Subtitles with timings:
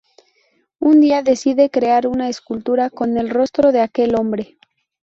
[0.79, 4.57] Un día decide crear una escultura con el rostro de aquel hombre.